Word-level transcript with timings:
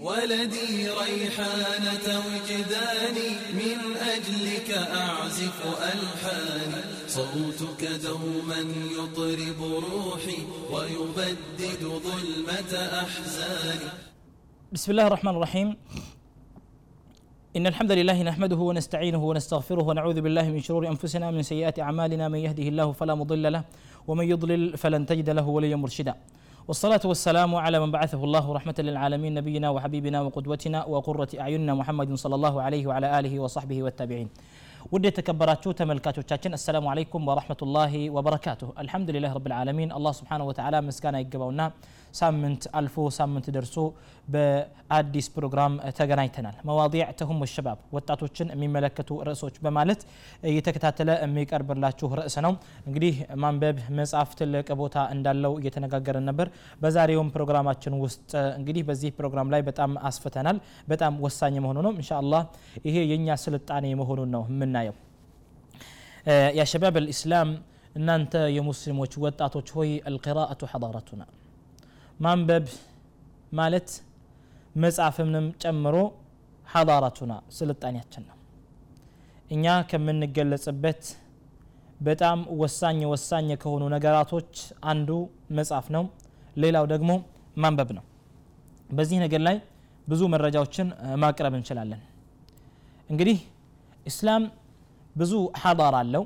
ولدي 0.00 0.88
ريحانة 0.88 2.06
وجداني 2.28 3.30
من 3.60 3.78
أجلك 4.14 4.70
أعزف 4.70 5.58
ألحاني 5.92 6.82
صوتك 7.06 7.84
دوما 8.04 8.60
يطرب 8.98 9.60
روحي 9.62 10.38
ويبدد 10.72 11.82
ظلمة 11.84 12.72
أحزاني 13.02 13.90
بسم 14.72 14.92
الله 14.92 15.06
الرحمن 15.06 15.30
الرحيم. 15.36 15.76
إن 17.56 17.66
الحمد 17.66 17.92
لله 17.92 18.22
نحمده 18.22 18.56
ونستعينه 18.56 19.24
ونستغفره 19.24 19.82
ونعوذ 19.82 20.20
بالله 20.20 20.48
من 20.48 20.60
شرور 20.60 20.88
أنفسنا 20.88 21.30
من 21.30 21.42
سيئات 21.42 21.78
أعمالنا 21.78 22.28
من 22.28 22.38
يهده 22.38 22.62
الله 22.62 22.92
فلا 22.92 23.14
مضل 23.14 23.52
له 23.52 23.64
ومن 24.08 24.30
يضلل 24.30 24.76
فلن 24.76 25.06
تجد 25.06 25.30
له 25.30 25.48
وليا 25.48 25.76
مرشدا. 25.76 26.14
والصلاة 26.69 27.03
والسلام 27.11 27.51
على 27.65 27.77
من 27.83 27.91
بعثه 27.95 28.21
الله 28.27 28.45
رحمة 28.57 28.77
للعالمين 28.87 29.31
نبينا 29.39 29.67
وحبيبنا 29.75 30.17
وقدوتنا 30.25 30.79
وقرة 30.93 31.31
أعيننا 31.43 31.73
محمد 31.79 32.09
صلى 32.23 32.35
الله 32.39 32.55
عليه 32.65 32.83
وعلى 32.89 33.07
آله 33.19 33.33
وصحبه 33.43 33.77
والتابعين 33.85 34.29
ውድ 34.93 35.05
የተከበራችሁ 35.07 35.69
ተመልካቾቻችን 35.79 36.51
አሰላሙ 36.57 36.85
አለይኩም 36.91 37.23
ወረህመቱላሂ 37.29 37.93
ወበረካቱሁ 38.15 38.67
አልሐምዱሊላህ 38.81 39.31
ረብልዓለሚን 39.37 39.89
አላህ 39.97 40.13
ስብሓንሁ 40.19 40.45
ወተዓላ 40.49 40.75
ምስጋና 40.87 41.15
ይገባውና 41.23 41.61
ሳምንት 42.19 42.63
አልፎ 42.77 42.95
ሳምንት 43.17 43.45
ደርሶ 43.55 43.75
በአዲስ 44.33 45.27
ፕሮግራም 45.35 45.73
ተገናኝተናል 45.97 46.55
መዋዲዕ 46.67 47.03
ተሁም 47.19 47.37
ወሸባብ 47.43 47.79
ወጣቶችን 47.95 48.47
የሚመለከቱ 48.53 49.09
ርዕሶች 49.27 49.55
በማለት 49.65 50.01
እየተከታተለ 50.51 51.09
የሚቀርብላችሁ 51.23 52.09
ርዕስ 52.19 52.35
ነው 52.45 52.53
እንግዲህ 52.87 53.13
ማንበብ 53.43 53.79
መጽሐፍ 53.99 54.31
ትልቅ 54.39 54.67
ቦታ 54.81 55.05
እንዳለው 55.15 55.55
እየተነጋገረን 55.61 56.27
ነበር 56.31 56.49
በዛሬውም 56.81 57.31
ፕሮግራማችን 57.35 57.95
ውስጥ 58.03 58.31
እንግዲህ 58.59 58.85
በዚህ 58.89 59.11
ፕሮግራም 59.19 59.51
ላይ 59.55 59.63
በጣም 59.69 59.93
አስፍተናል 60.09 60.59
በጣም 60.87 61.15
ወሳኝ 61.25 61.57
መሆኑ 61.65 61.79
ነው 61.87 61.93
እንሻ 61.95 62.11
አላህ 62.21 62.43
ይሄ 62.87 62.97
የእኛ 63.11 63.37
ስልጣኔ 63.45 63.87
መሆኑን 64.01 64.31
ነው 64.37 64.45
የምናየው 64.51 64.95
ያ 66.57 66.63
ሸባብ 66.71 66.95
አልኢስላም 67.01 67.49
እናንተ 67.95 68.33
የሙስሊሞች 68.55 69.13
ወጣቶች 69.23 69.67
ሆይ 69.75 69.91
አልቅራአቱ 70.09 70.61
ሐዳረቱና 70.71 71.21
ማንበብ 72.22 72.66
ማለት 73.52 73.88
መጽሐፍንም 74.76 75.46
ጨምሮ 75.62 75.96
ሐዳረቱና 76.68 77.32
ስልጣኔያችን 77.58 78.24
ነው። 78.28 78.36
እኛ 79.50 79.74
ከምንገለጽበት 79.90 81.02
በጣም 82.00 82.38
ወሳኝ 82.62 83.00
ወሳኝ 83.12 83.48
ከሆኑ 83.62 83.82
ነገራቶች 83.96 84.52
አንዱ 84.84 85.10
መጽሐፍ 85.58 85.86
ነው። 85.96 86.04
ሌላው 86.56 86.86
ደግሞ 86.92 87.10
ማንበብ 87.56 87.90
ነው። 87.98 88.04
በዚህ 88.90 89.18
ነገር 89.24 89.42
ላይ 89.48 89.56
ብዙ 90.08 90.22
መረጃዎችን 90.34 90.88
ማቅረብ 91.22 91.54
እንችላለን። 91.58 92.00
እንግዲህ 93.10 93.38
ኢስላም 94.06 94.44
ብዙ 95.16 95.32
ሐዳር 95.62 95.94
አለው 95.94 96.24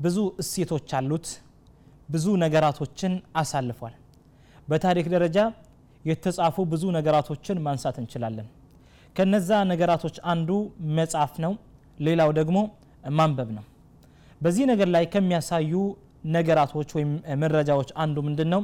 ብዙ 0.00 0.18
እሴቶች 0.42 0.90
አሉት 0.98 1.26
ብዙ 2.10 2.26
ነገራቶችን 2.44 3.12
አሳልፏል 3.36 3.94
በታሪክ 4.70 5.06
ደረጃ 5.14 5.38
የተጻፉ 6.04 6.56
ብዙ 6.72 6.84
ነገራቶችን 6.96 7.56
ማንሳት 7.66 7.96
እንችላለን። 8.02 8.46
ከነዛ 9.16 9.50
ነገራቶች 9.72 10.16
አንዱ 10.32 10.50
መጽሐፍ 10.98 11.32
ነው 11.44 11.52
ሌላው 11.98 12.30
ደግሞ 12.38 12.58
ማንበብ 13.18 13.48
ነው። 13.56 13.64
በዚህ 14.40 14.64
ነገር 14.72 14.88
ላይ 14.94 15.04
ከሚያሳዩ 15.14 15.72
ነገራቶች 16.34 16.88
ወይም 16.96 17.10
መረጃዎች 17.42 17.90
አንዱ 18.02 18.16
ምንድን 18.26 18.48
ነው 18.54 18.62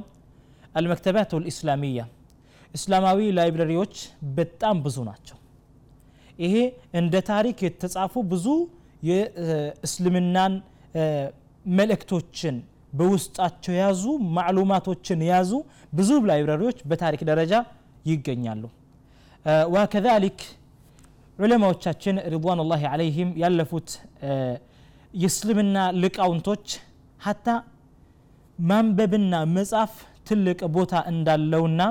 አልመክተባት 0.78 1.30
ልእስላሚያ 1.42 2.00
እስላማዊ 2.74 3.18
ላይብረሪዎች 3.38 3.94
በጣም 4.38 4.76
ብዙ 4.86 4.96
ናቸው። 5.08 5.36
ይሄ 6.38 6.54
እንደ 7.00 7.14
ታሪክ 7.30 7.58
የተጻፉ 7.66 8.14
ብዙ 8.32 8.46
የእስልምናን 9.10 10.54
መልእክቶችን 11.64 12.56
በውስጣቸው 12.98 13.72
የያዙ 13.76 14.02
ማዕሉማቶችን 14.36 15.24
የያዙ 15.26 15.52
ብዙ 15.92 16.10
ላይብረሪዎች 16.30 16.78
በታሪክ 16.90 17.22
ደረጃ 17.30 17.54
ይገኛሉ። 18.04 18.62
ወከዛሊክ 19.74 20.40
ዑለማዎቻችን 21.38 22.16
ሪድዋን 22.32 22.60
ላህ 22.70 22.82
አለይህም 22.92 23.30
ያለፉት 23.42 23.88
የእስልምና 25.14 25.76
ልቃውንቶች 26.02 26.66
ሀታ 27.20 27.48
ማንበብና 28.58 29.34
መጻፍ 29.56 29.92
ትልቅ 30.28 30.60
ቦታ 30.76 30.94
እንዳለውና 31.12 31.82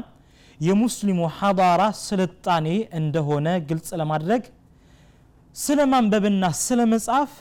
የሙስሊሙ 0.60 1.20
ሐዳራ 1.38 1.82
ስልጣኔ 2.06 2.68
እንደሆነ 3.00 3.48
ግልጽ 3.70 3.90
ለማድረግ 4.02 4.44
ስለ 5.56 5.80
ማንበብና 5.92 6.46
ስለ 6.62 6.82
መጽሐፍ 6.94 7.32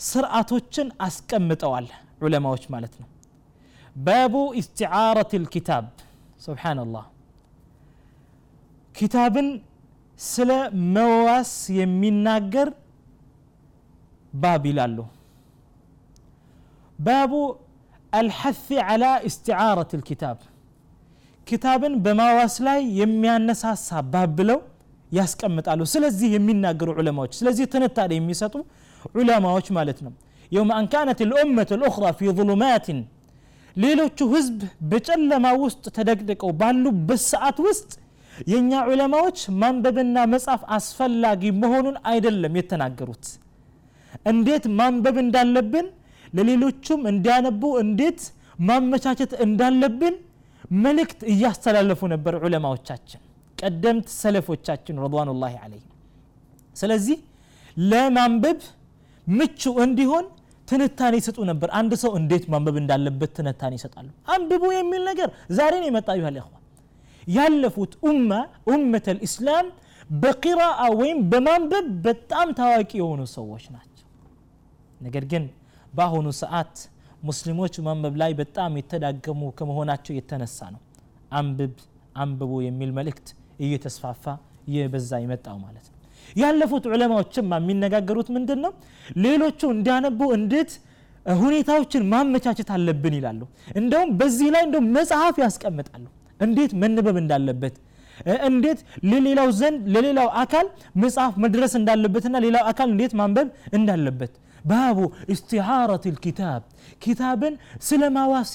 ስርዓቶችን 0.00 0.88
አስቀምጠዋል 1.06 1.86
علماء 2.22 2.52
وشمالتنا 2.52 3.06
باب 3.96 4.34
استعارة 4.60 5.32
الكتاب. 5.40 5.84
سبحان 6.46 6.78
الله 6.78 7.04
كتاب 8.94 9.34
سلا 10.16 10.70
مواس 10.96 11.70
يمين 11.70 12.16
ناقر 12.26 12.68
باب 14.34 14.66
لالو 14.66 15.06
باب 16.98 17.32
الحث 18.20 18.72
على 18.72 19.10
استعارة 19.28 19.88
الكتاب. 19.98 20.38
كتاب 21.46 21.80
بمواس 22.04 22.60
لا 22.66 22.78
يمين 22.78 23.46
نساسا 23.46 24.00
باب 24.00 24.40
لو 24.40 24.60
ياسك 25.12 25.44
أمت 25.44 25.68
قالو 25.68 25.84
سلا 25.84 26.08
زي 26.08 26.34
يمين 26.34 26.58
ناقر 26.64 26.88
علماء. 26.98 27.22
وش 27.28 27.34
سلا 27.40 27.50
زي 27.50 27.66
تنتاري 27.72 28.16
يمين 28.16 28.36
ساتو 28.40 28.60
علماء 29.16 29.52
وش 29.56 29.68
مالتنا 29.76 30.12
የውም 30.52 30.70
አን 30.76 30.86
ካነት 30.92 31.20
ልኡመት 31.30 31.70
ልኡኽራ 31.80 32.06
ፊ 32.18 32.32
ظሉማትን 32.38 32.98
ሌሎቹ 33.76 34.18
ህዝብ 34.34 34.58
በጨለማ 34.90 35.46
ውስጥ 35.62 35.84
ተደቅድቀው 35.96 36.50
ባሉበት 36.60 37.22
ሰዓት 37.30 37.58
ውስጥ 37.66 37.90
የእኛ 38.50 38.70
ዑለማዎች 38.88 39.38
ማንበብና 39.60 40.16
መጻፍ 40.32 40.62
አስፈላጊ 40.76 41.42
መሆኑን 41.62 41.96
አይደለም 42.10 42.54
የተናገሩት። 42.60 43.26
እንዴት 44.32 44.64
ማንበብ 44.78 45.16
እንዳለብን 45.24 45.86
ለሌሎቹም 46.36 47.00
እንዲያነቡ 47.10 47.62
እንዴት 47.82 48.20
ማመቻቸት 48.68 49.32
እንዳለብን 49.46 50.14
መልእክት 50.84 51.20
እያስተላለፉ 51.32 52.00
ነበር 52.12 52.34
ዑለማዎቻችን 52.44 53.20
ቀደምት 53.58 54.08
ሰለፎቻችን 54.20 55.00
ረድዋኑላህ 55.04 55.52
አለይህም 55.64 55.92
ስለዚህ 56.76 57.18
ለማንበብ 57.86 58.58
ምቹ 59.26 59.62
እንዲሆን 59.84 60.26
ትንታኔ 60.68 61.14
ይሰጡ 61.20 61.38
ነበር። 61.50 61.68
አንድ 61.78 61.92
ሰው 62.02 62.12
እንዴት 62.20 62.44
ማንበብ 62.52 62.76
እንዳለበት 62.80 63.30
ትንታኔ 63.36 63.72
ይሰጣሉ። 63.78 64.06
አንብቡ 64.34 64.62
የሚል 64.76 65.02
ነገር 65.10 65.28
ዛሬ 65.58 65.72
ነው 65.82 65.88
የመጣ 65.90 66.08
ይኋል 66.18 66.36
ይኸዋ 66.38 66.54
ያለፉት 67.26 67.92
ኡማ 68.08 68.30
ኡመተ 68.70 69.06
ልእስላም 69.16 69.66
በቂራአ 70.16 70.80
ወይም 70.98 71.18
በማንበብ 71.30 71.86
በጣም 72.04 72.48
ታዋቂ 72.58 72.90
የሆኑ 73.00 73.22
ሰዎች 73.36 73.64
ናቸው። 73.74 74.04
ነገር 75.00 75.24
ግን 75.32 75.44
በአሁኑ 75.92 76.26
ሰዓት 76.42 76.74
ሙስሊሞች 77.22 77.74
ማንበብ 77.86 78.14
ላይ 78.22 78.32
በጣም 78.40 78.72
የተዳገሙ 78.80 79.42
ከመሆናቸው 79.58 80.12
የተነሳ 80.16 80.58
ነው 80.74 80.82
አንብብ 81.32 81.74
አንብቡ 82.16 82.52
የሚል 82.66 82.90
መልእክት 82.98 83.28
እየተስፋፋ 83.64 84.24
እየበዛ 84.68 85.10
የመጣው 85.22 85.56
ማለት 85.64 85.86
ነው 85.86 85.95
ያለፉት 86.36 86.84
ዑለማዎችማ 86.92 87.58
የሚነጋገሩት 87.62 88.28
ምንድን 88.36 88.60
ነው 88.64 88.72
ሌሎቹ 89.24 89.60
እንዲያነቡ 89.74 90.20
እንዴት 90.38 90.72
ሁኔታዎችን 91.36 92.02
ማመቻቸት 92.12 92.68
አለብን 92.74 93.14
ይላሉ። 93.18 93.40
እንደውም 93.80 94.10
በዚህ 94.18 94.48
ላይ 94.54 94.62
እንደውም 94.66 94.88
መጽሐፍ 94.96 95.36
ያስቀምጣሉ። 95.44 96.04
እንዴት 96.40 96.72
መነበብ 96.82 97.16
እንዳለበት 97.22 97.76
እንዴት 98.48 98.78
ለሌላው 99.10 99.48
ዘንድ 99.58 99.80
ለሌላው 99.94 100.28
አካል 100.42 100.66
መጽሐፍ 101.02 101.34
መድረስ 101.44 101.72
እንዳለበትና 101.80 102.36
ሌላው 102.44 102.64
አካል 102.70 102.88
እንዴት 102.94 103.14
ማንበብ 103.20 103.48
እንዳለበት። 103.78 104.32
ባቡ 104.64 104.98
ኢስቲዓረት 105.34 106.04
ልኪታብ 106.14 106.62
ኪታብን 107.02 107.54
ስለ 107.88 108.02
ማዋስ 108.16 108.52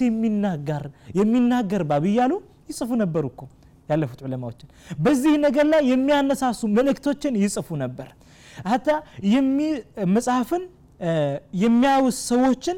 የሚናገር 1.20 1.84
ባብ 1.92 2.06
እያሉ 2.12 2.32
ይጽፉ 2.70 2.90
ነበር 3.04 3.24
እኮ 3.30 3.40
ያለፉት 3.90 4.20
ዑለማዎችን። 4.26 4.68
በዚህ 5.00 5.34
ነገር 5.46 5.66
ላይ 5.72 5.82
የሚያነሳሱ 5.92 6.62
መልእክቶችን 6.78 7.34
ይጽፉ 7.44 7.70
ነበር። 7.84 8.08
ሀታ 8.66 8.88
መጽሐፍን 10.16 10.64
የሚያውስ 11.64 12.18
ሰዎችን 12.32 12.78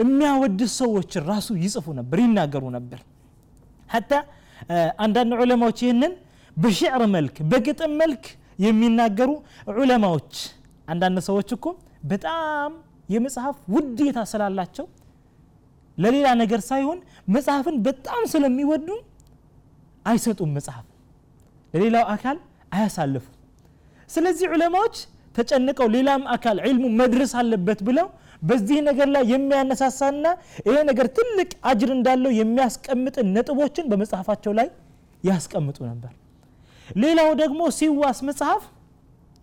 የሚያወድስ 0.00 0.72
ሰዎችን 0.82 1.22
ራሱ 1.30 1.48
ይጽፉ 1.64 1.86
ነበር 1.98 2.18
ይናገሩ 2.24 2.64
ነበር። 2.76 3.00
ሀታ 3.90 4.12
አንዳንድ 5.04 5.32
ዑለማዎች 5.42 5.78
ይህንን 5.84 6.12
በሽዕር 6.56 7.02
መልክ 7.14 7.36
በግጥም 7.50 7.92
መልክ 8.02 8.24
የሚናገሩ 8.64 9.30
ዑለማዎች። 9.74 10.32
አንዳንድ 10.88 11.18
ሰዎች 11.28 11.48
እኮ 11.56 11.66
በጣም 12.10 12.70
የመጽሐፍ 13.08 13.56
ውዴታ 13.74 14.18
ስላላቸው 14.32 14.86
ለሌላ 15.98 16.26
ነገር 16.42 16.60
ሳይሆን 16.68 16.98
መጽሐፍን 17.28 17.76
በጣም 17.86 18.22
ስለሚወዱ 18.32 18.88
አይሰጡም 20.10 20.50
መጽሐፍ። 20.56 20.86
ለሌላው 21.74 22.04
አካል 22.14 22.36
አያሳልፉ 22.72 23.24
ስለዚህ 24.10 24.46
ዑለማዎች 24.54 24.96
ተጨንቀው 25.34 25.88
ሌላም 25.94 26.22
አካል 26.34 26.56
ዒልሙ 26.64 26.84
መድረስ 27.00 27.32
አለበት 27.40 27.80
ብለው 27.88 28.06
በዚህ 28.42 28.78
ነገር 28.88 29.08
ላይ 29.14 29.24
የሚያነሳሳና 29.32 30.26
ይሄ 30.66 30.76
ነገር 30.90 31.06
ትልቅ 31.16 31.50
አጅር 31.70 31.90
እንዳለው 31.96 32.32
የሚያስቀምጥ 32.38 33.16
ነጥቦችን 33.34 33.88
በመጽሐፋቸው 33.90 34.52
ላይ 34.58 34.68
ያስቀምጡ 35.22 35.78
ነበር። 35.90 36.12
ሌላው 36.96 37.30
ደግሞ 37.42 37.62
ሲዋስ 37.78 38.20
መጽሐፍ 38.28 38.62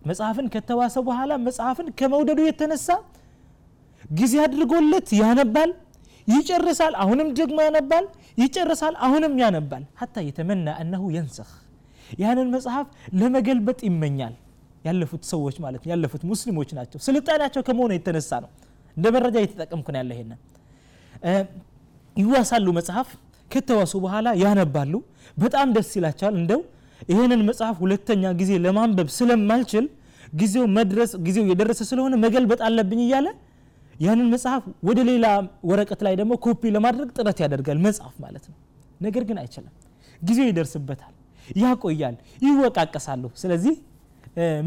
መጽሐፍን 0.02 0.48
ከተዋሰ 0.54 0.98
በኋላ 1.08 1.34
መጽሐፍን 1.46 1.88
ከመውደዱ 2.00 2.40
የተነሳ 2.48 2.90
ጊዜ 4.14 4.34
አድርጎለት 4.46 5.08
ያነባል 5.22 5.72
ይጨርሳል 6.28 6.94
አሁንም 7.04 7.30
ደግሞ 7.40 7.58
ያነባል 7.66 8.06
ይጨርሳል 8.38 8.95
አሁንም 9.06 9.34
ያነባል። 9.42 9.84
ሀታ 10.01 10.16
የተመና 10.28 10.68
እነሁ 10.84 11.04
የንሰኽ። 11.16 11.51
ያንን 12.22 12.50
መጽሐፍ 12.56 12.88
ለመገልበጥ 13.19 13.80
ይመኛል። 13.88 14.36
ያለፉት 14.86 15.24
ሰዎች 15.31 15.56
ማለት 15.63 15.84
ያለፉት 15.89 16.22
ሙስሊሞች 16.30 16.69
ናቸው። 16.78 17.00
ስልጣኔያቸው 17.07 17.62
ከመሆኑ 17.68 17.92
የተነሳ 17.95 18.31
ነው። 18.44 18.50
እንደ 18.98 19.07
መረጃ 19.16 19.36
እየተጠቀምኩ 19.42 19.88
ነው 19.94 20.00
ያለ 20.01 20.12
ይሄንን። 20.16 20.39
ይዋሳሉ 22.16 22.68
መጽሐፍ 22.78 23.10
ከተዋሱ 23.51 23.94
በኋላ 24.06 24.28
ያነባሉ። 24.44 24.94
በጣም 25.38 25.68
ደስ 25.75 25.90
ይላቸዋል። 25.98 26.36
እንደው 26.42 26.62
ይህንን 27.10 27.42
መጽሐፍ 27.50 27.75
ሁለተኛ 27.83 28.24
ጊዜ 28.40 28.51
ለማንበብ 28.63 29.10
ስለማልችል 29.18 29.86
ጊዜው 30.33 30.66
መድረስ 30.78 31.12
ጊዜው 31.25 31.45
የደረሰ 31.51 31.81
ስለሆነ 31.90 32.13
መገልበጥ 32.24 32.60
አለብኝ 32.68 33.01
እያለ 33.06 33.28
ያንን 34.05 34.27
መጽሐፍ 34.33 34.63
ወደ 34.88 34.99
ሌላ 35.09 35.25
ወረቀት 35.69 36.01
ላይ 36.05 36.13
ደግሞ 36.21 36.33
ኮፒ 36.45 36.61
ለማድረግ 36.75 37.09
ጥረት 37.17 37.39
ያደርጋል 37.44 37.79
መጽሐፍ 37.88 38.15
ማለት 38.25 38.45
ነው 38.51 38.57
ነገር 39.05 39.23
ግን 39.29 39.38
አይችልም 39.44 39.73
ጊዜው 40.21 40.47
ይደርስበታል 40.51 41.13
ያቆያል 41.63 42.15
ይወቃቀሳሉ 42.45 43.23
ስለዚህ 43.44 43.75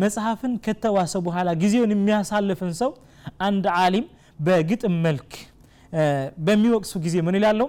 መጽሐፍን 0.03 0.53
ከተዋሰ 0.65 1.15
በኋላ 1.27 1.49
ጊዜውን 1.63 1.93
የሚያሳልፍን 1.95 2.73
ሰው 2.83 2.91
አንድ 3.49 3.67
አሊም 3.83 4.07
በግጥም 4.47 4.95
መልክ 5.07 5.33
በሚወቅሱ 6.47 6.93
ጊዜ 7.07 7.17
ምን 7.29 7.37
ይላለው 7.41 7.69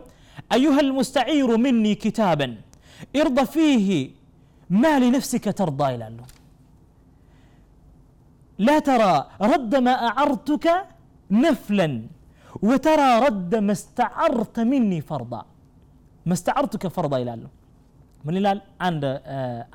أيها 0.55 0.79
المستعير 0.87 1.49
مني 1.65 1.93
كتابا 2.03 2.47
ارض 3.21 3.37
فيه 3.53 3.87
ما 4.81 4.93
لنفسك 5.03 5.45
ترضى 5.59 5.87
إلى 5.95 6.07
لا 8.59 8.77
ترى 8.89 9.13
رد 9.51 9.73
ما 9.85 9.93
أعرتك 10.09 10.65
نفلا 11.44 11.88
وترى 12.68 13.10
رد 13.26 13.52
ما 13.66 13.74
استعرت 13.78 14.56
مني 14.70 15.00
فرضا 15.08 15.42
ما 16.28 16.34
استعرتك 16.38 16.84
فرضا 16.96 17.16
ይላሉ 17.22 17.42
ምን 18.26 18.34
ይላል 18.38 18.58
አንድ 18.86 19.02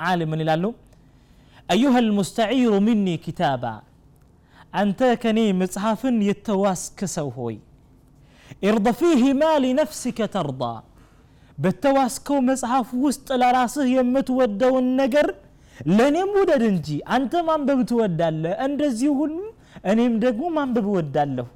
ዓሊም 0.07 0.29
ምን 0.33 0.41
ይላሉ 0.43 0.65
أيها 1.75 1.99
المستعير 2.05 2.71
مني 2.87 3.15
كتابا 3.25 3.75
أنت 4.81 5.01
كني 5.23 5.45
مصحف 5.61 6.01
يتواسك 6.29 6.99
سوهوي 7.17 7.57
ارض 8.69 8.85
فيه 8.99 9.23
ما 9.41 9.51
لنفسك 9.63 10.19
ترضى 10.35 10.75
بتواسكو 11.63 12.35
مصحف 12.49 12.89
وسط 13.05 13.27
لراسه 13.41 13.85
يمتودو 13.97 14.73
النجر 14.83 15.27
ለእኔም 15.97 16.31
ውደድ 16.39 16.63
እንጂ 16.71 16.87
አንተ 17.15 17.33
ማንበብ 17.47 17.79
ትወዳለህ 17.89 18.53
እንደዚህ 18.65 19.11
ሁሉ 19.19 19.37
እኔም 19.91 20.13
ደግሞ 20.23 20.43
ማንበብ 20.57 20.87
እወዳለሁ 20.91 21.47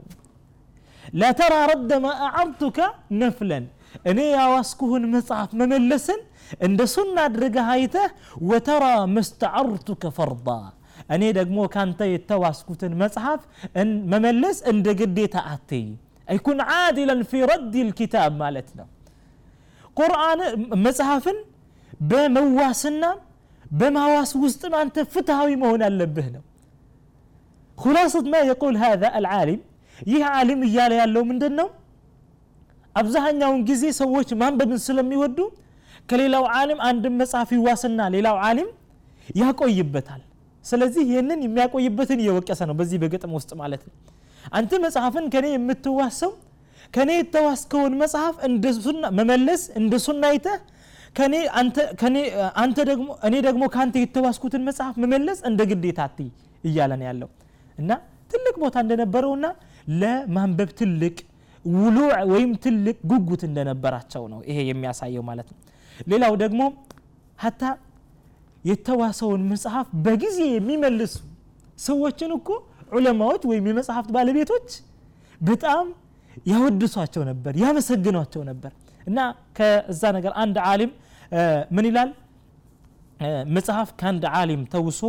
ለተራ 1.13 1.55
ረደ 1.71 1.91
ማ 2.03 2.11
አዓርቱከ 2.27 2.77
ነፍለን 3.21 3.65
እኔ 4.11 4.19
ያዋስኩህን 4.37 5.03
መጽሐፍ 5.15 5.51
መመለስን 5.61 6.21
እንደ 6.67 6.81
ሱና 6.93 7.17
አድርገህ 7.27 7.67
አይተህ 7.75 8.09
ወተራ 8.49 8.85
መስተዓርቱከ 9.15 10.11
ፈርዳ 10.17 10.47
እኔ 11.15 11.23
ደግሞ 11.37 11.57
ካንተ 11.73 12.01
የተዋስኩትን 12.11 12.93
መጽሐፍ 13.03 13.41
መመለስ 14.13 14.57
እንደ 14.71 14.87
ግዴታ 14.99 15.35
አትይ 15.53 15.85
አይኩን 16.27 16.59
ዓዲለን 16.75 17.21
ፊ 17.31 17.41
ረድ 17.51 17.73
ልኪታብ 17.89 18.33
ማለት 18.43 18.69
ነው 18.79 18.87
ቁርአን 19.97 20.39
መጽሐፍን 20.85 21.37
በመዋስና 22.09 23.03
በማዋስ 23.73 24.31
ውስጥም 24.43 24.73
አንተ 24.81 25.05
ፍትሃዊ 25.13 25.51
መሆን 25.61 25.81
አለብህ 25.87 26.27
ነው 26.35 26.43
ሁላሰት 27.80 28.26
ማ 28.32 28.42
የቁል 28.48 28.76
ሃذ 28.82 29.02
አልዓሊም 29.18 29.60
ይህ 30.06 30.22
ዓሊም 30.32 30.60
እያለ 30.66 30.92
ያለው 31.00 31.22
ምንድን 31.30 31.54
ነው 31.60 31.68
አብዛኛውን 32.94 33.60
ጊዜ 33.68 33.84
ሰዎች 34.00 34.28
ማንበብን 34.40 34.80
ስለሚወዱ 34.86 35.38
ከሌላው 36.10 36.44
ዓሊም 36.56 36.80
አንድን 36.88 37.14
መጽሐፍ 37.20 37.50
ይዋስና 37.56 38.08
ሌላው 38.14 38.36
ዓሊም 38.46 38.68
ያቆይበታል። 39.40 40.22
ስለዚህ 40.64 41.02
ይህንን 41.10 41.40
የሚያቆይበትን 41.44 42.18
እየወቀሰ 42.22 42.60
ነው 42.68 42.74
በዚህ 42.80 42.98
በገጥም 43.02 43.32
ውስጥ 43.38 43.50
ማለት 43.60 43.82
ነው። 43.88 43.94
አንተ 44.52 44.72
መጽሐፍን 44.84 45.26
ከኔ 45.34 45.46
የምትዋሰው 45.54 46.32
ከኔ 46.94 47.10
የተዋስከውን 47.18 47.94
መጽሐፍ 48.02 48.34
መመለስ 49.18 49.62
እንደ 49.80 49.94
ሱና 50.06 50.22
አይተህ 50.32 50.58
አንተ 52.62 52.78
ደግሞ 52.90 53.08
እኔ 53.28 53.34
ደግሞ 53.46 53.62
ከአንተ 53.74 53.96
የተዋስኩትን 54.02 54.64
መጽሐፍ 54.68 54.94
መመለስ 55.04 55.38
እንደ 55.50 55.60
ግዴታ 55.70 56.00
እያለን 56.64 57.02
ያለው። 57.08 57.28
እና 57.80 57.90
ትልቅ 58.30 58.54
ቦታ 58.62 58.76
እንደነበረውና 58.84 59.46
ለማንበብ 60.00 60.70
ትልቅ 60.80 61.16
ውሉዕ 61.64 62.10
ወይም 62.32 62.50
ትልቅ 62.64 62.96
ጉጉት 63.10 63.42
እንደነበራቸው 63.48 64.22
ነው 64.32 64.40
ይሄ 64.50 64.58
የሚያሳየው 64.68 65.24
ማለት 65.30 65.48
ነው። 65.52 65.58
ሌላው 66.12 66.34
ደግሞ 66.42 66.60
ሀታ 67.38 67.62
የተዋሰውን 68.64 69.42
መጽሐፍ 69.52 69.86
በጊዜ 70.06 70.38
የሚመልሱ 70.54 71.14
ሰዎችን 71.80 72.30
እኮ 72.38 72.48
ዑለማዎች 72.92 73.42
ወይም 73.50 73.66
የመጽሐፍት 73.70 74.10
ባለቤቶች 74.16 74.68
በጣም 75.40 75.84
ያወድሷቸው 76.50 77.22
ነበር 77.30 77.52
ያመሰግኗቸው 77.62 78.42
ነበር። 78.50 78.72
እና 79.06 79.18
ከዛ 79.58 80.02
ነገር 80.16 80.32
አንድ 80.42 80.56
ዓሊም 80.70 80.90
ምን 81.76 81.86
ይላል? 81.90 82.10
መጽሐፍ 83.56 83.88
ከአንድ 84.00 84.24
ዓሊም 84.36 84.62
ተውሶ 84.72 85.00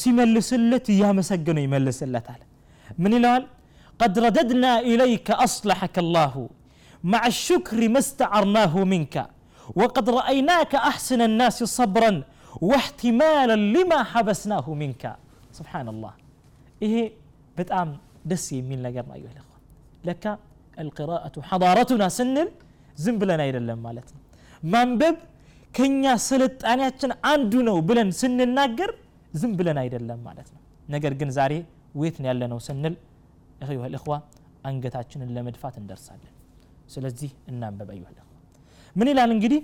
ሲመልስለት 0.00 0.86
እያመሰገነው 0.94 1.64
ይመልስለታል 1.68 2.40
ምን 3.04 3.14
ይለዋል 3.18 3.44
قد 4.02 4.14
رددنا 4.26 4.72
إليك 4.90 5.28
أصلحك 5.46 5.96
الله 6.04 6.34
مع 7.12 7.22
الشكر 7.34 7.78
ما 7.94 8.00
استعرناه 8.06 8.74
منك 8.92 9.14
وقد 9.80 10.06
رأيناك 10.18 10.72
أحسن 10.90 11.20
الناس 11.30 11.58
صبرا 11.78 12.12
واحتمالا 12.70 13.56
لما 13.74 13.98
حبسناه 14.12 14.66
منك 14.82 15.02
سبحان 15.58 15.86
الله 15.94 16.12
إيه 16.84 16.96
بتأم 17.56 17.90
دسي 18.30 18.58
من 18.68 18.78
لقرنا 18.84 19.14
أيها 19.18 19.32
الأخوة 19.34 19.58
لك 20.08 20.24
القراءة 20.82 21.34
حضارتنا 21.50 22.06
سنل 22.18 22.48
زنبلنا 23.04 23.44
إلى 23.48 23.58
الله 23.62 23.76
مالتنا 23.86 24.20
ማንበብ 24.72 25.16
ከኛ 25.76 26.02
ስልጣኔያችን 26.28 27.10
አንዱ 27.32 27.52
ነው 27.68 27.76
ብለን 27.88 28.10
ስንናገር 28.20 28.90
ዝም 29.33 29.51
ብለን 29.59 29.77
አይደለም 29.83 30.19
ማለት 30.27 30.49
ነው። 30.55 30.61
ነገር 30.89 31.13
ግን 31.19 31.29
ዛሬ 31.37 31.53
ወየት 31.95 32.17
ነው 32.21 32.27
ያለነው 32.31 32.59
ስንል 32.67 32.95
ልእኽዋ 33.87 34.15
አንገታችንን 34.67 35.29
ለመድፋት 35.35 35.75
እንደርሳለን። 35.81 36.33
ስለዚህ 36.93 37.31
እናንበብ 37.51 37.89
አዩህ 37.93 38.09
ምን 38.95 39.07
ይላል 39.11 39.31
እንግዲህ? 39.35 39.59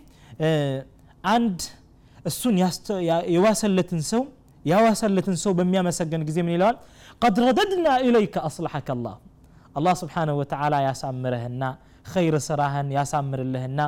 አንድ 1.34 1.60
እሱን 2.30 2.56
የዋሰለትን 3.36 4.02
ሰው 4.12 4.22
ያዋሰለትን 4.66 5.36
ሰው 5.44 5.52
በሚያመሰገን 5.58 6.22
ጊዜ 6.28 6.38
ምን 6.46 6.54
ይለዋል? 6.56 6.76
ቀድ 7.22 7.36
ረደድና 7.46 7.88
ኢለይከ 8.06 8.36
አስላሐከ 8.48 8.88
አላህ 8.96 9.16
አላህ 9.78 9.94
ስብሓንሁ 10.02 10.36
ወተዓላ 10.42 10.74
ያሳምረህና 10.88 11.64
ኸይር 12.12 12.36
ስራህን 12.48 12.88
ያሳምርልህና 12.98 13.80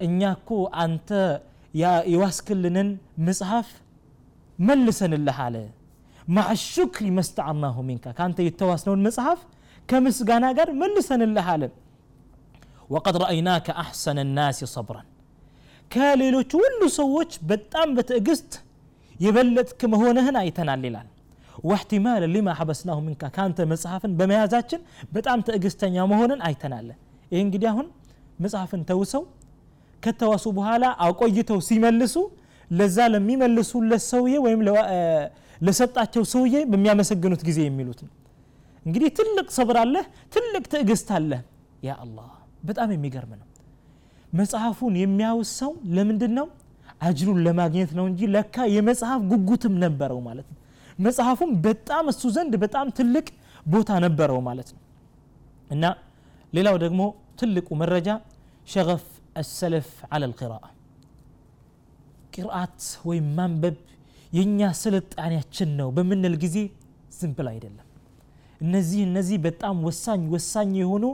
እኛ 0.00 0.20
እኮ 0.38 0.50
አንተ 0.82 1.08
የዋስክልንን 2.12 2.88
መጽሐፍ 3.28 3.68
መልሰንልህ 4.59 5.37
አለ 5.45 5.55
ማዕ 6.27 6.51
ሹክሪ 6.73 7.07
መስተዓናሁ 7.17 7.77
ሚንካ 7.87 8.05
ከአንተ 8.17 8.39
የተዋስነውን 8.47 9.01
መጽሐፍ 9.07 9.39
ከምስጋና 9.89 10.45
ጋር 10.57 10.69
መልሰንልህ 10.81 11.47
አለ 11.53 11.63
ወቀድ 12.93 13.15
ረአይናከ 13.23 13.67
አሕሰነ 13.83 14.19
ናሲ 14.37 14.59
ሰብራን 14.75 15.07
ከሌሎች 15.91 16.51
ሁሉ 16.59 16.81
ሰዎች 16.99 17.31
በጣም 17.49 17.89
በትዕግስት 17.97 18.51
የበለጥክ 19.15 19.81
መሆንህን 19.95 20.37
አይተናል 20.43 20.83
ይላል 20.89 21.09
واحتمالا 21.69 22.27
لما 22.35 22.51
حبسناه 22.59 22.97
منك 23.07 23.23
كانت 23.35 23.57
መጽሐፍን 23.71 24.11
በመያዛችን 24.19 24.81
በጣም 25.15 25.39
ትዕግስተኛ 25.47 25.95
መሆንን 26.11 26.39
አይተናል 26.47 26.87
ይህ 27.31 27.39
እንግዲህ 27.45 27.67
አሁን 27.71 27.87
መጽሐፍን 28.43 28.81
ተውሰው 28.89 29.23
ከተዋሱ 30.03 30.45
በኋላ 30.57 30.85
አቆይተው 31.05 31.59
ሲመልሱ 31.67 32.15
ለዛ 32.70 32.98
ለሚመልሱለት 33.12 34.02
ሰውዬ 34.10 34.34
ወይም 34.44 34.60
ለሰጣቸው 35.60 36.22
ሰውዬ 36.32 36.54
በሚያመሰግኑት 36.70 37.42
ጊዜ 37.48 37.58
የሚሉት 37.66 38.00
ነው። 38.06 38.12
እንግዲህ 38.86 39.10
ትልቅ 39.18 39.46
ሰብር 39.56 39.76
አለህ 39.82 40.04
ትልቅ 40.34 40.64
ትዕግስት 40.72 41.08
አለህ 41.16 41.40
ያ 41.82 41.96
አላህ 42.04 42.28
በጣም 42.64 42.88
የሚገርም 42.94 43.32
ነው። 43.40 43.46
መጽሐፉን 44.32 44.94
የሚያውስ 45.02 45.50
ሰው 45.60 45.72
ለምንድን 45.96 46.32
ነው 46.38 46.46
አጅሩን 47.00 47.38
ለማግኘት 47.46 47.90
ነው 47.98 48.04
እንጂ 48.10 48.20
ለካ 48.34 48.66
የመጽሐፍ 48.74 49.20
ጉጉትም 49.30 49.74
ነበረው 49.84 50.18
ማለት 50.20 50.46
ነው። 50.52 50.56
መጽሐፉም 50.98 51.50
በጣም 51.66 52.04
እሱ 52.12 52.22
ዘንድ 52.36 52.54
በጣም 52.64 52.86
ትልቅ 52.98 53.26
ቦታ 53.66 53.90
ነበረው 54.06 54.40
ማለት 54.48 54.68
ነው። 54.74 54.80
እና 55.70 55.84
ሌላው 56.52 56.76
ደግሞ 56.84 57.00
ትልቁ 57.40 57.68
መረጃ 57.82 58.08
ሸገፍ 58.68 59.04
አሰለፍ 59.36 59.90
አለ 60.14 60.22
ልቅራአ 60.30 60.64
ቅርአት 62.37 62.79
ወይም 63.09 63.27
ማንበብ 63.37 63.75
የእኛ 64.31 64.69
ስልጣኔያችን 64.83 65.69
ነው 65.79 65.89
በምንል 65.97 66.35
ጊዜ 66.43 66.57
ዝም 67.17 67.31
ብሎ 67.37 67.47
አይደለም 67.53 67.87
እነዚህ 68.61 69.01
እነዚህ 69.07 69.37
በጣም 69.45 69.77
ወሳኝ 69.87 70.21
ወሳኝ 70.35 70.71
የሆኑ 70.81 71.05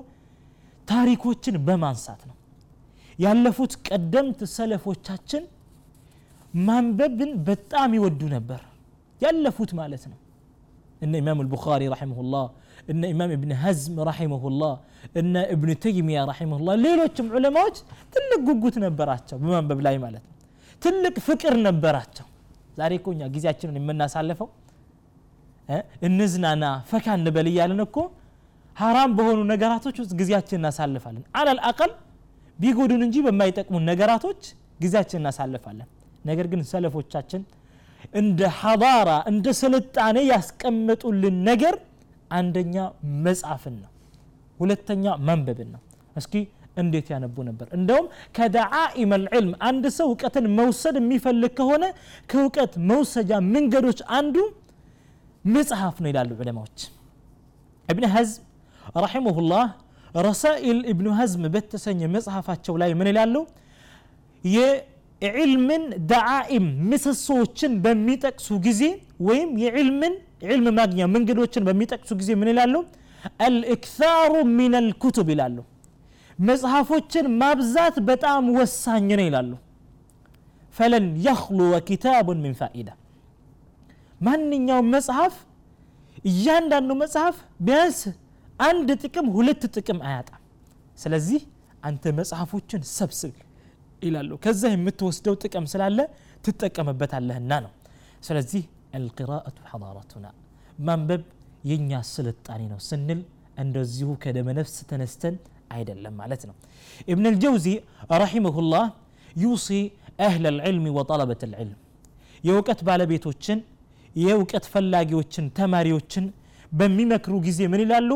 ታሪኮችን 0.87 1.55
በማንሳት 1.67 2.21
ነው 2.29 2.35
ያለፉት 3.19 3.73
ቀደምት 3.87 4.39
ሰለፎቻችን 4.55 5.43
ማንበብን 6.67 7.31
በጣም 7.49 7.89
ይወዱ 7.97 8.21
ነበር 8.35 8.61
ያለፉት 9.21 9.71
ማለት 9.79 10.03
ነው 10.11 10.17
እነ 11.01 11.13
ኢማም 11.21 11.39
አልቡኻሪ 11.43 11.83
ረሒመሁላህ 11.93 12.45
እነ 12.91 13.01
ኢማም 13.13 13.31
እብን 13.35 13.51
ሀዝም 13.63 13.97
ረሒመሁላህ 14.09 14.73
እነ 15.21 15.43
እብን 15.53 15.69
ተይሚያ 15.83 16.19
ረሒመሁላህ 16.31 16.75
ሌሎችም 16.85 17.27
ዑለማዎች 17.37 17.77
ትልቅ 18.15 18.39
ጉጉት 18.49 18.77
ነበራቸው 18.85 19.37
በማንበብ 19.43 19.81
ላይ 19.87 19.97
ማለት 20.05 20.23
ነው 20.25 20.32
ትልቅ 20.84 21.14
ፍቅር 21.26 21.54
ነበራቸው። 21.66 22.26
ዛሬ 22.78 22.92
እኮ 23.00 23.08
እኛ 23.14 23.24
ጊዜያችንን 23.34 23.76
የምናሳልፈው 23.80 24.48
እንዝናና 26.06 26.64
ፈካ 26.90 27.06
እንበል 27.18 27.46
እያለን 27.50 27.80
እኮ 27.86 27.96
ሀራም 28.76 29.10
በሆኑ 29.18 29.40
ነገራቶች 29.52 29.96
ውስጥ 30.02 30.12
ጊዜያችን 30.20 30.58
እናሳልፋለን። 30.60 31.24
አለል 31.40 31.58
አቀል 31.70 31.92
ቢጎዱን 32.58 33.02
እንጂ 33.06 33.16
በማይጠቅሙን 33.26 33.84
ነገራቶች 33.90 34.40
ጊዜያችን 34.80 35.20
እናሳልፋለን። 35.22 35.88
ነገር 36.24 36.46
ግን 36.52 36.60
ሰለፎቻችን 36.72 37.42
እንደ 38.20 38.40
ሐዳራ 38.58 39.10
እንደ 39.30 39.46
ስልጣኔ 39.60 40.18
ያስቀመጡልን 40.32 41.36
ነገር 41.48 41.74
አንደኛ 42.30 42.76
መጻፍን 43.24 43.74
ነው 43.82 43.90
ሁለተኛ 44.60 45.14
ማንበብን 45.28 45.68
ነው። 45.74 45.80
እስኪ 46.16 46.34
እንዴት 46.76 47.06
ያነቡ 47.12 47.36
ነበር? 47.48 47.66
እንደውም 47.76 48.06
ከደዓኢም 48.36 49.10
አልዕልም 49.16 49.52
አንድ 49.68 49.84
ሰው 49.96 50.06
እውቀትን 50.10 50.46
መውሰድ 50.58 50.96
የሚፈልግ 51.00 51.52
ከሆነ 51.58 51.84
ከእውቀት 52.30 52.72
መውሰጃ 52.90 53.32
መንገዶች 53.54 54.00
አንዱ 54.18 54.36
መጽሐፍ 55.44 55.96
ነው 56.02 56.08
ይላሉ 56.12 56.30
ዑለማዎች። 56.40 56.78
እብን 57.88 58.06
ሀዝም 58.14 58.42
ረሒመሁላህ 59.02 59.64
ረሳኢል 60.20 60.80
እብኑ 60.92 61.06
ሀዝም 61.18 61.44
በተሰኘ 61.54 62.00
መጽሐፋቸው 62.16 62.74
ላይ 62.82 62.90
ምን 62.98 63.08
ይላሉ? 63.12 63.34
የዕልምን 64.44 65.82
ደዓኢም 66.10 66.66
ምሰሶዎችን 66.90 67.72
በሚጠቅሱ 67.84 68.48
ጊዜ 68.66 68.82
ወይም 69.28 69.50
የዕልምን 69.64 70.14
ዕልም 70.48 70.66
ማግኛ 70.78 71.00
መንገዶችን 71.14 71.62
በሚጠቅሱ 71.68 72.10
ጊዜ 72.20 72.30
ምን 72.40 72.50
ይላሉ? 72.52 72.74
አልእክታሩ 73.44 74.32
ሚን 74.56 74.72
አልኩቱብ 74.80 75.28
ይላሉ 75.34 75.56
መጽሐፎችን 76.39 77.25
ማብዛት 77.41 77.95
በጣም 78.09 78.43
ወሳኝ 78.57 79.09
ነው 79.19 79.25
ይላሉ 79.27 79.51
ፈለን 80.75 81.05
የኽሉወ 81.25 81.75
ኪታቡን 81.87 82.39
ምን 82.43 82.53
ፋኢዳ 82.59 82.89
ማንኛውም 84.21 84.87
መጽሐፍ 84.95 85.35
እያንዳንዱ 86.29 86.91
መጽሐፍ 87.01 87.35
ቢያንስ 87.65 87.99
አንድ 88.59 88.89
ጥቅም 89.03 89.27
ሁለት 89.35 89.63
ጥቅም 89.75 89.99
አያጣም 90.07 90.41
ስለዚህ 91.03 91.41
አንተ 91.89 92.13
መጽሐፎችን 92.19 92.81
ሰብስብ 92.97 93.35
ይላሉ 94.01 94.31
ከዛ 94.43 94.63
የምትወስደው 94.73 95.35
ጥቅም 95.43 95.65
ስላለ 95.73 95.99
ትጠቀምበታለህና 96.45 97.53
ነው 97.65 97.71
ስለዚህ 98.27 98.63
አልቅራአቱ 98.97 99.57
ሐዳረቱና 99.71 100.27
ማንበብ 100.87 101.23
የእኛ 101.69 101.91
ስልጣኔ 102.11 102.61
ነው 102.73 102.79
ስንል 102.87 103.21
እንደዚሁ 103.63 104.09
ከደመነፍስ 104.23 104.75
ተነስተን 104.89 105.35
አይደለም 105.75 106.13
ማለት 106.21 106.41
ነው 106.49 106.55
ኢብን 107.11 107.25
አልጀውዚ 107.31 107.67
ረሒመሁላህ 108.21 108.85
ዩሲ 109.43 109.67
አህለ 110.27 110.45
ልዕልሚ 110.57 110.85
ወጠለበት 110.97 111.41
ልዕልም 111.51 111.77
የእውቀት 112.43 112.79
ባለቤቶችን 112.87 113.59
የእውቀት 114.15 114.65
ፈላጊዎችን 114.73 115.45
ተማሪዎችን 115.59 116.25
በሚመክሩ 116.71 117.33
ጊዜ 117.45 117.59
ምን 117.71 117.81
ይላሉ 117.83 118.09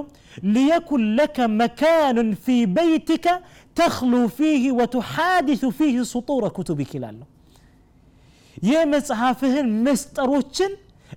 ሊየኩን 0.55 1.03
ለከ 1.17 1.37
መካኑን 1.61 2.29
ፊ 2.43 2.55
በይትከ 2.75 3.25
ተኽሉ 3.77 4.13
ፊህ 4.37 4.63
ወቱሓዲሱ 4.79 5.63
ፊህ 5.77 5.95
ስጡረ 6.11 6.45
ኩቱቢክ 6.57 6.91
ይላሉ 6.97 7.19
የመጽሐፍህን 8.67 9.69
መስጠሮችን 9.85 10.71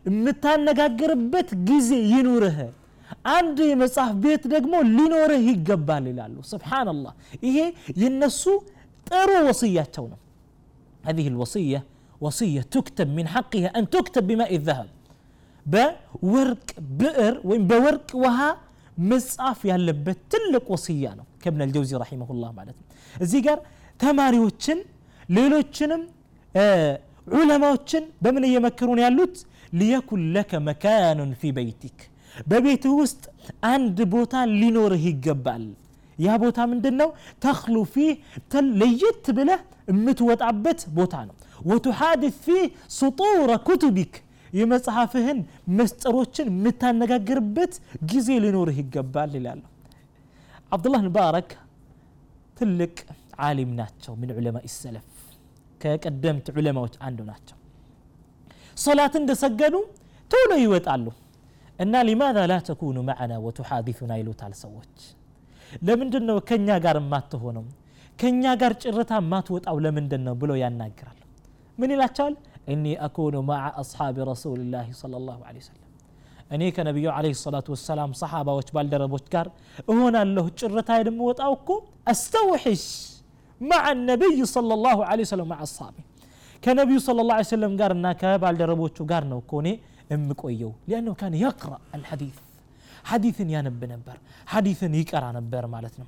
የምታነጋግርበት 0.09 1.49
ጊዜ 1.69 1.91
ይኑርህ 2.13 2.59
አንድ 3.39 3.59
የመጽሐፍ 3.71 4.13
ቤት 4.25 4.45
ደግሞ 4.55 4.75
ሊኖርህ 4.97 5.43
ይገባል 5.53 6.05
ይላሉ 6.13 6.37
ስብሓንላህ 6.53 7.13
ይሄ 7.49 7.59
የነሱ 8.03 8.45
ጥሩ 9.11 9.31
ወስያቸው 9.51 10.07
ነው 10.13 10.21
هذه 11.09 11.27
الوصية 11.33 11.81
وصية 12.25 12.63
تكتب 12.75 13.09
من 13.19 13.27
حقها 13.35 13.69
أن 13.79 13.85
تكتب 13.95 14.25
بماء 14.29 14.51
الذهب 14.61 14.89
بورق 15.67 16.67
بئر 17.01 17.35
وين 17.49 17.63
بورق 17.73 18.09
وها 18.23 18.51
مصحف 19.11 19.59
ያለበት 19.71 20.19
ትልቅ 20.33 20.65
ወስያ 20.75 21.05
ነው 21.19 21.27
ከብን 21.43 21.61
አልጀውዚ 21.65 21.91
ረሒመሁላህ 22.03 22.51
ማለት 22.59 22.77
ነው 22.81 22.87
እዚህ 23.25 23.41
ጋር 23.47 23.59
ተማሪዎችን 24.03 24.79
ሌሎችንም 25.37 26.03
ዑለማዎችን 27.39 28.05
በምን 28.25 28.45
እየመከሩን 28.49 29.01
ያሉት 29.05 29.37
ሊየኩን 29.81 30.23
ለከ 30.35 30.61
መካኑን 30.69 31.31
ፊ 31.41 31.53
በይቲክ 31.57 31.99
በቤትህ 32.48 32.94
ውስጥ 33.02 33.24
አንድ 33.70 33.98
ቦታ 34.14 34.34
ሊኖርህ 34.54 35.04
ይገባል። 35.10 35.64
ያ 36.18 36.36
ቦታ 36.42 36.60
ምንድን 36.72 36.96
ነው 37.02 37.10
ተክሉ 37.44 37.76
ፊህ 37.94 38.12
ለየት 38.82 39.26
ብለህ 39.38 39.62
የምትወጣበት 39.92 40.82
ቦታ 40.98 41.14
ነው። 41.28 41.36
ወቱሓድት 41.66 42.36
ፊህ 42.44 42.64
ስጡረ 42.98 43.52
ኩቱቢክ 43.68 44.14
የመጽሐፍህን 44.54 45.40
መስጠሮችን 45.78 46.48
የምታነጋግርበት 46.52 47.74
ጊዜ 48.12 48.30
ሊኖርህ 48.44 48.78
ይገባል 48.82 49.32
ይላሉ። 49.38 49.62
አብዱላህ 50.72 51.02
ሙባረክ 51.08 51.50
ትልቅ 52.58 52.96
ዓሊም 53.42 53.72
ናቸው 53.80 54.14
ምን 54.20 54.32
ዑለማ 54.36 54.58
ሰለፍ። 54.76 55.08
ከቀደምት 55.82 56.48
ዑለማዎች 56.54 56.96
አንዱ 57.08 57.20
ናቸው። 57.30 57.58
ሶላት 58.78 59.14
እንደሰገዱ 59.20 59.76
ቶሎ 60.32 60.52
ይወጣሉ 60.62 61.06
أن 61.82 61.94
لماذا 62.10 62.44
لا 62.52 62.60
تكون 62.70 62.98
معنا 63.10 63.38
وتحادثنا 63.46 64.14
إلو 64.22 64.34
تال 64.40 64.54
سوات 64.64 64.98
لمن 65.88 66.10
دنو 66.14 66.38
كنيا 66.50 66.78
غار 66.84 66.98
ما 67.12 67.20
تهونم 67.32 67.68
كنيا 68.20 68.54
غار 68.62 68.74
جرتا 68.82 69.18
ما 69.32 69.40
توت 69.48 69.64
أو 69.72 69.78
لمن 69.86 70.06
دنو 70.12 70.34
بلو 70.42 70.56
ينقر 70.64 71.08
من 71.80 71.90
إلا 71.96 72.08
تال 72.18 72.34
إني 72.72 72.94
أكون 73.06 73.36
مع 73.52 73.62
أصحاب 73.84 74.16
رسول 74.32 74.58
الله 74.66 74.88
صلى 75.02 75.18
الله 75.22 75.40
عليه 75.48 75.62
وسلم 75.64 75.90
أني 76.54 76.68
كنبي 76.76 77.06
عليه 77.18 77.34
الصلاة 77.38 77.68
والسلام 77.74 78.10
صحابة 78.24 78.52
وشبال 78.58 78.88
درب 78.94 79.12
وشكار 79.16 79.48
هنا 79.90 80.22
له 80.36 80.46
جرتا 80.60 80.94
يدموت 81.00 81.40
أوكو 81.48 81.76
أستوحش 82.14 82.84
مع 83.72 83.84
النبي 83.96 84.38
صلى 84.56 84.74
الله 84.78 84.98
عليه 85.10 85.24
وسلم 85.28 85.48
مع 85.54 85.60
أصحابه 85.68 86.04
كنبي 86.64 86.98
صلى 87.08 87.20
الله 87.22 87.36
عليه 87.38 87.52
وسلم 87.54 87.72
قال 87.82 87.92
ناكا 88.06 88.38
بالدربوتو 88.42 89.04
قال 89.12 89.24
نوكوني 89.32 89.74
امكويو 90.15 90.73
لأنه 90.89 91.13
كان 91.21 91.35
يقرأ 91.47 91.79
الحديث 91.97 92.37
حديث 93.11 93.37
ينب 93.55 93.81
نبر 93.93 94.17
حديث 94.53 94.81
يقرأ 95.01 95.29
نبر 95.39 95.65
مالتنا 95.75 96.07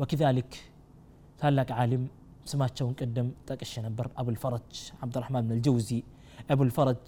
وكذلك 0.00 0.52
تلاك 1.40 1.70
عالم 1.78 2.02
سماتشون 2.50 2.92
قدم 3.00 3.28
تقش 3.48 3.72
نبر 3.86 4.06
أبو 4.20 4.30
الفرج 4.34 4.70
عبد 5.02 5.14
الرحمن 5.16 5.42
بن 5.48 5.52
الجوزي 5.58 6.00
أبو 6.52 6.62
الفرج 6.68 7.06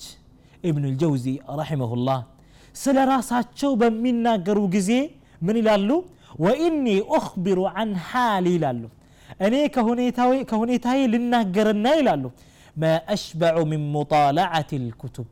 ابن 0.71 0.83
الجوزي 0.91 1.35
رحمه 1.61 1.91
الله 1.97 2.21
سل 2.83 2.99
راساتشو 3.13 3.71
بمنا 3.81 4.33
قرو 4.47 4.65
جزي 4.75 5.01
من 5.47 5.57
يلالو 5.61 5.99
وإني 6.45 6.97
أخبر 7.19 7.59
عن 7.77 7.89
حالي 8.09 8.53
يلالو 8.57 8.91
እኔ 9.47 9.55
ከሁኔታዬ 10.51 11.01
ልናገርና 11.13 11.87
ይላሉ 11.99 12.25
ማ 12.83 12.91
አሽበዑ 13.15 13.59
ሚን 13.71 13.83
ሙጣላዓት 13.95 14.71
ልኩቱብ 14.85 15.27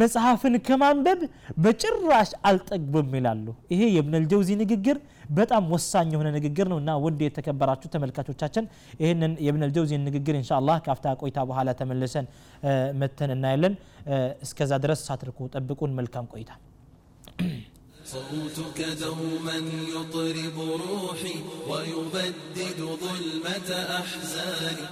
መጽሐፍን 0.00 0.54
ከማንበብ 0.66 1.20
በጭራሽ 1.62 2.30
አልጠግብም 2.48 3.10
ይላሉ 3.18 3.46
ይሄ 3.72 3.80
የብን 3.96 4.14
አልጀውዚ 4.18 4.50
ንግግር 4.62 4.98
በጣም 5.38 5.64
ወሳኝ 5.74 6.08
የሆነ 6.14 6.28
ንግግር 6.36 6.66
ነው 6.72 6.78
እና 6.82 6.90
ውድ 7.04 7.20
የተከበራችሁ 7.26 7.88
ተመልካቾቻችን 7.94 8.64
ይህንን 9.02 9.32
የብን 9.46 9.64
አልጀውዚን 9.66 10.04
ንግግር 10.08 10.36
እንሻ 10.40 10.52
አላህ 10.60 10.78
ከአፍታ 10.86 11.14
ቆይታ 11.22 11.40
በኋላ 11.50 11.74
ተመልሰን 11.80 12.28
መተን 13.02 13.32
እናያለን 13.36 13.76
እስከዛ 14.46 14.72
ድረስ 14.86 15.02
ሳትርኩ 15.08 15.48
ጠብቁን 15.56 15.94
መልካም 16.00 16.28
ቆይታ 16.34 16.52
صوتك 18.12 18.78
دوما 19.02 19.56
يطرب 19.94 20.56
روحي 20.84 21.36
ويبدد 21.70 22.78
ظلمة 23.02 23.70
أحزاني 24.00 24.86